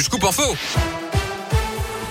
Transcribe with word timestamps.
du 0.00 0.04
scoop 0.04 0.24
en 0.24 0.32
faux? 0.32 1.09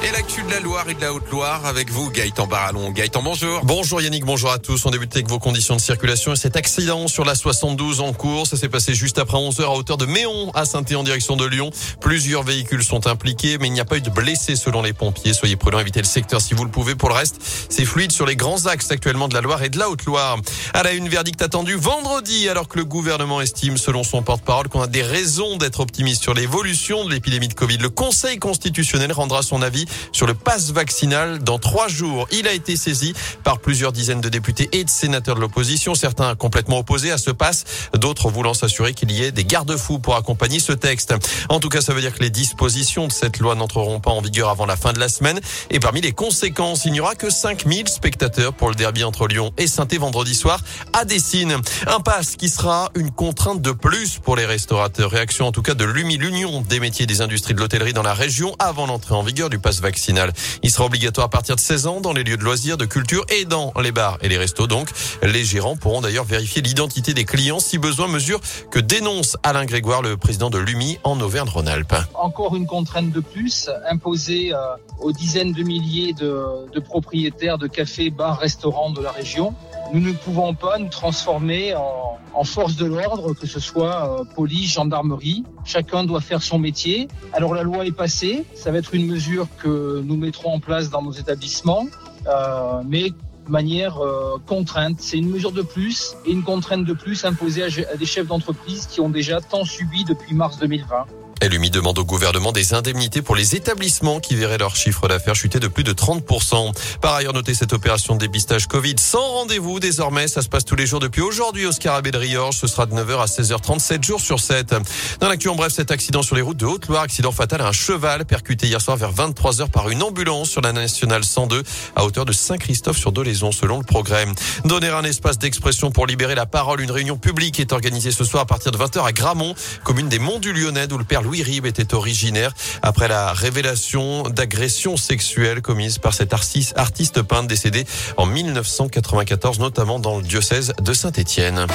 Et 0.00 0.12
l'actu 0.12 0.44
de 0.44 0.50
la 0.50 0.60
Loire 0.60 0.88
et 0.88 0.94
de 0.94 1.00
la 1.00 1.12
Haute-Loire 1.12 1.66
avec 1.66 1.90
vous, 1.90 2.08
Gaëtan 2.08 2.46
Barallon. 2.46 2.92
Gaëtan, 2.92 3.20
bonjour. 3.20 3.60
Bonjour 3.64 4.00
Yannick, 4.00 4.24
bonjour 4.24 4.52
à 4.52 4.58
tous. 4.58 4.86
On 4.86 4.90
débute 4.90 5.12
avec 5.16 5.28
vos 5.28 5.40
conditions 5.40 5.74
de 5.74 5.80
circulation 5.80 6.32
et 6.32 6.36
cet 6.36 6.54
accident 6.54 7.08
sur 7.08 7.24
la 7.24 7.34
72 7.34 8.00
en 8.00 8.12
cours. 8.12 8.46
Ça 8.46 8.56
s'est 8.56 8.68
passé 8.68 8.94
juste 8.94 9.18
après 9.18 9.36
11 9.36 9.58
heures 9.58 9.72
à 9.72 9.74
hauteur 9.74 9.96
de 9.96 10.06
Méon 10.06 10.52
à 10.54 10.66
saint 10.66 10.84
en 10.94 11.02
direction 11.02 11.34
de 11.34 11.44
Lyon. 11.44 11.70
Plusieurs 12.00 12.44
véhicules 12.44 12.84
sont 12.84 13.08
impliqués, 13.08 13.58
mais 13.58 13.66
il 13.66 13.72
n'y 13.72 13.80
a 13.80 13.84
pas 13.84 13.96
eu 13.96 14.00
de 14.00 14.10
blessés 14.10 14.54
selon 14.54 14.82
les 14.82 14.92
pompiers. 14.92 15.32
Soyez 15.32 15.56
prudents, 15.56 15.80
évitez 15.80 16.00
le 16.00 16.06
secteur 16.06 16.40
si 16.40 16.54
vous 16.54 16.64
le 16.64 16.70
pouvez. 16.70 16.94
Pour 16.94 17.08
le 17.08 17.16
reste, 17.16 17.40
c'est 17.68 17.84
fluide 17.84 18.12
sur 18.12 18.24
les 18.24 18.36
grands 18.36 18.66
axes 18.66 18.92
actuellement 18.92 19.26
de 19.26 19.34
la 19.34 19.40
Loire 19.40 19.64
et 19.64 19.68
de 19.68 19.80
la 19.80 19.90
Haute-Loire. 19.90 20.38
À 20.74 20.84
la 20.84 20.92
une, 20.92 21.08
verdict 21.08 21.42
attendu 21.42 21.74
vendredi, 21.74 22.48
alors 22.48 22.68
que 22.68 22.78
le 22.78 22.84
gouvernement 22.84 23.40
estime, 23.40 23.76
selon 23.76 24.04
son 24.04 24.22
porte-parole, 24.22 24.68
qu'on 24.68 24.82
a 24.82 24.86
des 24.86 25.02
raisons 25.02 25.56
d'être 25.56 25.80
optimiste 25.80 26.22
sur 26.22 26.34
l'évolution 26.34 27.04
de 27.04 27.10
l'épidémie 27.10 27.48
de 27.48 27.54
Covid. 27.54 27.78
Le 27.78 27.90
Conseil 27.90 28.38
constitutionnel 28.38 29.10
rendra 29.10 29.42
son 29.42 29.60
avis 29.60 29.87
sur 30.12 30.26
le 30.26 30.34
pass 30.34 30.70
vaccinal 30.70 31.38
dans 31.40 31.58
trois 31.58 31.88
jours. 31.88 32.26
Il 32.32 32.46
a 32.46 32.52
été 32.52 32.76
saisi 32.76 33.14
par 33.44 33.58
plusieurs 33.58 33.92
dizaines 33.92 34.20
de 34.20 34.28
députés 34.28 34.68
et 34.72 34.84
de 34.84 34.90
sénateurs 34.90 35.34
de 35.34 35.40
l'opposition, 35.40 35.94
certains 35.94 36.34
complètement 36.34 36.78
opposés 36.78 37.12
à 37.12 37.18
ce 37.18 37.30
pass, 37.30 37.64
d'autres 37.94 38.30
voulant 38.30 38.54
s'assurer 38.54 38.94
qu'il 38.94 39.10
y 39.10 39.22
ait 39.22 39.32
des 39.32 39.44
garde-fous 39.44 39.98
pour 39.98 40.16
accompagner 40.16 40.60
ce 40.60 40.72
texte. 40.72 41.14
En 41.48 41.60
tout 41.60 41.68
cas, 41.68 41.80
ça 41.80 41.92
veut 41.92 42.00
dire 42.00 42.14
que 42.14 42.22
les 42.22 42.30
dispositions 42.30 43.06
de 43.06 43.12
cette 43.12 43.38
loi 43.38 43.54
n'entreront 43.54 44.00
pas 44.00 44.10
en 44.10 44.20
vigueur 44.20 44.48
avant 44.48 44.66
la 44.66 44.76
fin 44.76 44.92
de 44.92 45.00
la 45.00 45.08
semaine. 45.08 45.40
Et 45.70 45.80
parmi 45.80 46.00
les 46.00 46.12
conséquences, 46.12 46.84
il 46.84 46.92
n'y 46.92 47.00
aura 47.00 47.14
que 47.14 47.30
5000 47.30 47.88
spectateurs 47.88 48.52
pour 48.52 48.68
le 48.68 48.74
derby 48.74 49.04
entre 49.04 49.26
Lyon 49.26 49.52
et 49.58 49.66
saint 49.66 49.86
vendredi 49.98 50.34
soir 50.34 50.60
à 50.92 51.04
Dessine. 51.04 51.56
Un 51.86 52.00
pass 52.00 52.36
qui 52.36 52.48
sera 52.48 52.90
une 52.94 53.10
contrainte 53.10 53.62
de 53.62 53.72
plus 53.72 54.18
pour 54.18 54.36
les 54.36 54.44
restaurateurs. 54.44 55.10
Réaction 55.10 55.46
en 55.46 55.52
tout 55.52 55.62
cas 55.62 55.74
de 55.74 55.84
l'UMI, 55.84 56.18
l'Union 56.18 56.60
des 56.60 56.80
métiers 56.80 57.06
des 57.06 57.20
industries 57.20 57.54
de 57.54 57.60
l'hôtellerie 57.60 57.92
dans 57.92 58.02
la 58.02 58.14
région 58.14 58.54
avant 58.58 58.86
l'entrée 58.86 59.14
en 59.14 59.22
vigueur 59.22 59.48
du 59.48 59.58
pass 59.58 59.77
vaccinal. 59.80 60.32
Il 60.62 60.70
sera 60.70 60.84
obligatoire 60.84 61.26
à 61.26 61.30
partir 61.30 61.56
de 61.56 61.60
16 61.60 61.86
ans 61.86 62.00
dans 62.00 62.12
les 62.12 62.24
lieux 62.24 62.36
de 62.36 62.44
loisirs, 62.44 62.76
de 62.76 62.84
culture 62.84 63.24
et 63.28 63.44
dans 63.44 63.72
les 63.82 63.92
bars 63.92 64.18
et 64.22 64.28
les 64.28 64.38
restos. 64.38 64.66
Donc, 64.66 64.88
les 65.22 65.44
gérants 65.44 65.76
pourront 65.76 66.00
d'ailleurs 66.00 66.24
vérifier 66.24 66.62
l'identité 66.62 67.14
des 67.14 67.24
clients 67.24 67.60
si 67.60 67.78
besoin, 67.78 68.08
mesure 68.08 68.40
que 68.70 68.78
dénonce 68.78 69.36
Alain 69.42 69.64
Grégoire, 69.64 70.02
le 70.02 70.16
président 70.16 70.50
de 70.50 70.58
l'UMI 70.58 70.98
en 71.04 71.20
Auvergne-Rhône-Alpes. 71.20 71.94
Encore 72.14 72.56
une 72.56 72.66
contrainte 72.66 73.10
de 73.10 73.20
plus 73.20 73.70
imposée 73.88 74.52
euh, 74.52 74.58
aux 75.00 75.12
dizaines 75.12 75.52
de 75.52 75.62
milliers 75.62 76.12
de 76.12 76.80
propriétaires 76.80 77.58
de 77.58 77.66
cafés, 77.66 78.10
bars, 78.10 78.38
restaurants 78.38 78.90
de 78.90 79.02
la 79.02 79.12
région. 79.12 79.54
Nous 79.92 80.00
ne 80.00 80.12
pouvons 80.12 80.54
pas 80.54 80.78
nous 80.78 80.88
transformer 80.88 81.74
en, 81.74 82.18
en 82.38 82.44
force 82.44 82.76
de 82.76 82.86
l'ordre, 82.86 83.34
que 83.34 83.48
ce 83.48 83.58
soit 83.58 84.20
euh, 84.20 84.24
police, 84.24 84.72
gendarmerie. 84.72 85.42
Chacun 85.64 86.04
doit 86.04 86.20
faire 86.20 86.40
son 86.40 86.60
métier. 86.60 87.08
Alors 87.32 87.52
la 87.52 87.64
loi 87.64 87.84
est 87.84 87.96
passée, 88.04 88.44
ça 88.54 88.70
va 88.70 88.78
être 88.78 88.94
une 88.94 89.08
mesure 89.08 89.48
que 89.58 90.00
nous 90.04 90.16
mettrons 90.16 90.52
en 90.54 90.60
place 90.60 90.88
dans 90.88 91.02
nos 91.02 91.10
établissements, 91.10 91.86
euh, 92.28 92.82
mais 92.86 93.10
de 93.10 93.50
manière 93.50 93.98
euh, 93.98 94.36
contrainte. 94.46 94.98
C'est 95.00 95.18
une 95.18 95.30
mesure 95.30 95.50
de 95.50 95.62
plus 95.62 96.14
et 96.26 96.30
une 96.30 96.44
contrainte 96.44 96.84
de 96.84 96.92
plus 96.92 97.24
imposée 97.24 97.64
à, 97.64 97.92
à 97.92 97.96
des 97.96 98.06
chefs 98.06 98.28
d'entreprise 98.28 98.86
qui 98.86 99.00
ont 99.00 99.10
déjà 99.10 99.40
tant 99.40 99.64
subi 99.64 100.04
depuis 100.04 100.32
mars 100.32 100.58
2020. 100.60 101.06
LUMI 101.46 101.70
demande 101.70 101.98
au 101.98 102.04
gouvernement 102.04 102.52
des 102.52 102.74
indemnités 102.74 103.22
pour 103.22 103.36
les 103.36 103.54
établissements 103.54 104.20
qui 104.20 104.34
verraient 104.34 104.58
leur 104.58 104.74
chiffre 104.74 105.08
d'affaires 105.08 105.34
chuter 105.34 105.60
de 105.60 105.68
plus 105.68 105.84
de 105.84 105.92
30%. 105.92 106.72
Par 107.00 107.14
ailleurs, 107.14 107.32
notez 107.32 107.54
cette 107.54 107.72
opération 107.72 108.14
de 108.14 108.20
dépistage 108.20 108.66
Covid 108.66 108.96
sans 108.98 109.26
rendez-vous 109.26 109.78
désormais. 109.80 110.28
Ça 110.28 110.42
se 110.42 110.48
passe 110.48 110.64
tous 110.64 110.74
les 110.74 110.86
jours 110.86 111.00
depuis 111.00 111.20
aujourd'hui 111.20 111.66
au 111.66 111.72
Scarabée 111.72 112.10
de 112.10 112.18
Riorge. 112.18 112.56
Ce 112.56 112.66
sera 112.66 112.86
de 112.86 112.94
9h 112.94 113.20
à 113.20 113.26
16h37 113.26 113.78
7 113.78 114.04
jours 114.04 114.20
sur 114.20 114.40
7. 114.40 114.74
Dans 115.20 115.28
l'actu 115.28 115.48
en 115.48 115.54
bref, 115.54 115.72
cet 115.72 115.90
accident 115.90 116.22
sur 116.22 116.36
les 116.36 116.42
routes 116.42 116.56
de 116.56 116.66
Haute-Loire, 116.66 117.02
accident 117.02 117.32
fatal 117.32 117.62
à 117.62 117.68
un 117.68 117.72
cheval 117.72 118.24
percuté 118.24 118.66
hier 118.66 118.80
soir 118.80 118.96
vers 118.96 119.12
23h 119.12 119.70
par 119.70 119.88
une 119.90 120.02
ambulance 120.02 120.50
sur 120.50 120.60
la 120.60 120.72
nationale 120.72 121.24
102 121.24 121.62
à 121.96 122.04
hauteur 122.04 122.24
de 122.24 122.32
Saint-Christophe 122.32 122.98
sur 122.98 123.12
Dolaison 123.12 123.52
selon 123.52 123.78
le 123.78 123.84
progrès. 123.84 124.26
Donner 124.64 124.88
un 124.88 125.04
espace 125.04 125.38
d'expression 125.38 125.90
pour 125.90 126.06
libérer 126.06 126.34
la 126.34 126.46
parole. 126.46 126.80
Une 126.80 126.90
réunion 126.90 127.16
publique 127.16 127.60
est 127.60 127.72
organisée 127.72 128.10
ce 128.10 128.24
soir 128.24 128.42
à 128.42 128.46
partir 128.46 128.72
de 128.72 128.78
20h 128.78 129.06
à 129.06 129.12
Gramont, 129.12 129.54
commune 129.84 130.08
des 130.08 130.18
Monts 130.18 130.40
du 130.40 130.52
Lyonnais 130.52 130.92
où 130.92 130.98
le 130.98 131.04
père 131.04 131.22
Louis 131.28 131.42
Rib 131.42 131.66
était 131.66 131.92
originaire 131.92 132.54
après 132.80 133.06
la 133.06 133.34
révélation 133.34 134.22
d'agressions 134.22 134.96
sexuelles 134.96 135.60
commises 135.60 135.98
par 135.98 136.14
cet 136.14 136.32
artiste, 136.32 136.72
artiste 136.78 137.20
peintre 137.20 137.48
décédé 137.48 137.84
en 138.16 138.24
1994, 138.24 139.58
notamment 139.58 139.98
dans 139.98 140.16
le 140.16 140.22
diocèse 140.22 140.72
de 140.80 140.92
Saint-Étienne. 140.94 141.66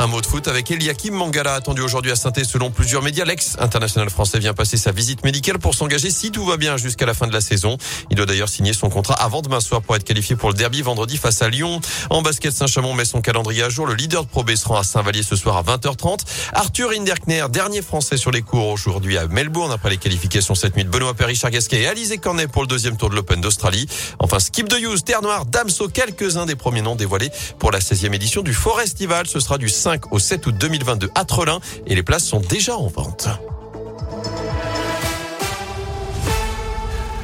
Un 0.00 0.06
mot 0.06 0.20
de 0.20 0.26
foot 0.26 0.46
avec 0.46 0.70
Eliakim 0.70 1.12
Mangala, 1.12 1.54
attendu 1.54 1.80
aujourd'hui 1.80 2.12
à 2.12 2.16
saint 2.16 2.30
selon 2.44 2.70
plusieurs 2.70 3.02
médias. 3.02 3.24
L'ex-international 3.24 4.10
français 4.10 4.38
vient 4.38 4.54
passer 4.54 4.76
sa 4.76 4.92
visite 4.92 5.24
médicale 5.24 5.58
pour 5.58 5.74
s'engager 5.74 6.10
si 6.10 6.30
tout 6.30 6.44
va 6.44 6.56
bien 6.56 6.76
jusqu'à 6.76 7.04
la 7.04 7.14
fin 7.14 7.26
de 7.26 7.32
la 7.32 7.40
saison. 7.40 7.76
Il 8.08 8.16
doit 8.16 8.24
d'ailleurs 8.24 8.48
signer 8.48 8.72
son 8.74 8.90
contrat 8.90 9.14
avant 9.14 9.42
demain 9.42 9.58
soir 9.58 9.82
pour 9.82 9.96
être 9.96 10.04
qualifié 10.04 10.36
pour 10.36 10.50
le 10.50 10.54
derby 10.54 10.82
vendredi 10.82 11.16
face 11.16 11.42
à 11.42 11.48
Lyon. 11.48 11.80
En 12.10 12.22
basket, 12.22 12.52
Saint-Chamond 12.52 12.94
met 12.94 13.04
son 13.04 13.20
calendrier 13.20 13.64
à 13.64 13.70
jour. 13.70 13.86
Le 13.86 13.94
leader 13.94 14.22
de 14.22 14.28
Pro 14.28 14.44
B 14.44 14.54
se 14.54 14.68
rend 14.68 14.76
à 14.76 14.84
Saint-Vallier 14.84 15.24
ce 15.24 15.34
soir 15.34 15.56
à 15.56 15.64
20h30. 15.64 16.20
Arthur 16.52 16.90
Hinderkner, 16.90 17.46
dernier 17.50 17.82
français 17.82 18.16
sur 18.16 18.30
les 18.30 18.42
cours 18.42 18.68
aujourd'hui 18.68 19.18
à 19.18 19.26
Melbourne 19.26 19.72
après 19.72 19.90
les 19.90 19.96
qualifications 19.96 20.54
cette 20.54 20.76
nuit 20.76 20.84
de 20.84 20.90
Benoît 20.90 21.14
Richard 21.18 21.50
Gasquet 21.50 21.80
et 21.80 21.88
Alizé 21.88 22.18
Cornet 22.18 22.46
pour 22.46 22.62
le 22.62 22.68
deuxième 22.68 22.96
tour 22.96 23.10
de 23.10 23.16
l'Open 23.16 23.40
d'Australie. 23.40 23.88
Enfin, 24.20 24.38
Skip 24.38 24.68
de 24.68 24.76
Hughes, 24.76 25.02
Terre 25.04 25.22
Noire, 25.22 25.44
Damso, 25.44 25.88
quelques-uns 25.88 26.46
des 26.46 26.54
premiers 26.54 26.82
noms 26.82 26.94
dévoilés 26.94 27.30
pour 27.58 27.72
la 27.72 27.80
16e 27.80 28.14
édition 28.14 28.42
du 28.42 28.54
Forestival. 28.54 29.26
Ce 29.26 29.40
sera 29.40 29.58
du 29.58 29.68
5 29.88 30.12
au 30.12 30.18
7 30.18 30.46
août 30.46 30.54
2022 30.60 31.10
à 31.14 31.24
Trelin 31.24 31.60
et 31.86 31.94
les 31.94 32.02
places 32.02 32.24
sont 32.24 32.40
déjà 32.40 32.76
en 32.76 32.88
vente. 32.88 33.26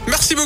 Merci 0.06 0.34
beaucoup. 0.34 0.42